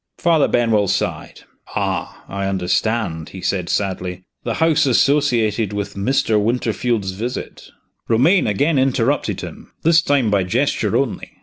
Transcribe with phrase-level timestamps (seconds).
[0.17, 1.41] Father Benwell sighed.
[1.75, 4.23] "Ah, I understand!" he said, sadly.
[4.43, 6.41] "The house associated with Mr.
[6.41, 7.69] Winterfield's visit"
[8.09, 11.33] Romayne again interrupted him this time by gesture only.